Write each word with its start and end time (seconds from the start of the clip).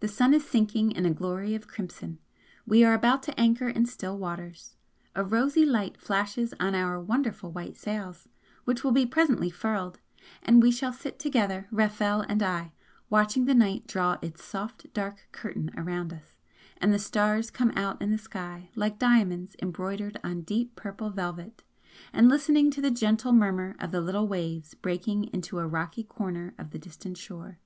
The 0.00 0.08
sun 0.08 0.34
is 0.34 0.44
sinking 0.44 0.90
in 0.90 1.06
a 1.06 1.14
glory 1.14 1.54
of 1.54 1.68
crimson 1.68 2.18
we 2.66 2.82
are 2.82 2.92
about 2.92 3.22
to 3.22 3.40
anchor 3.40 3.68
in 3.68 3.86
still 3.86 4.18
waters. 4.18 4.74
A 5.14 5.22
rosy 5.22 5.64
light 5.64 5.96
flashes 5.96 6.52
on 6.58 6.74
our 6.74 6.98
wonderful 7.00 7.52
white 7.52 7.76
sails, 7.76 8.26
which 8.64 8.82
will 8.82 8.90
be 8.90 9.06
presently 9.06 9.48
furled; 9.48 10.00
and 10.42 10.60
we 10.60 10.72
shall 10.72 10.92
sit 10.92 11.20
together, 11.20 11.68
Rafel 11.70 12.24
and 12.28 12.42
I, 12.42 12.72
watching 13.10 13.44
the 13.44 13.54
night 13.54 13.86
draw 13.86 14.18
its 14.20 14.42
soft 14.42 14.92
dark 14.92 15.28
curtain 15.30 15.70
around 15.76 16.12
us, 16.12 16.34
and 16.78 16.92
the 16.92 16.98
stars 16.98 17.52
come 17.52 17.70
out 17.76 18.02
in 18.02 18.10
the 18.10 18.18
sky 18.18 18.70
like 18.74 18.98
diamonds 18.98 19.54
embroidered 19.62 20.18
on 20.24 20.40
deep 20.40 20.74
purple 20.74 21.10
velvet, 21.10 21.62
and 22.12 22.28
listening 22.28 22.72
to 22.72 22.80
the 22.80 22.90
gentle 22.90 23.30
murmur 23.32 23.76
of 23.78 23.92
the 23.92 24.00
little 24.00 24.26
waves 24.26 24.74
breaking 24.74 25.30
into 25.32 25.60
a 25.60 25.68
rocky 25.68 26.02
corner 26.02 26.54
of 26.58 26.70
the 26.72 26.78
distant 26.80 27.16
shore. 27.16 27.60